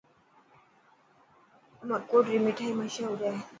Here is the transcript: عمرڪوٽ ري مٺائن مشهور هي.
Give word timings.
عمرڪوٽ 1.81 2.23
ري 2.31 2.37
مٺائن 2.45 2.73
مشهور 2.79 3.17
هي. 3.27 3.33